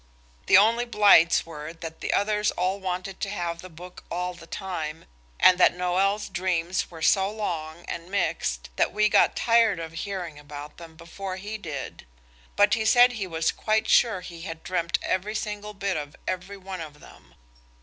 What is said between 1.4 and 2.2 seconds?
were that the